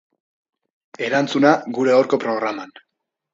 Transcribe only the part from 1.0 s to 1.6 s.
Erantzuna,